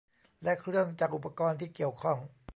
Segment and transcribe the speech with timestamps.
[0.43, 2.17] และเครื่องจักรอุปกรณ์ที่เกี่ยวข้อง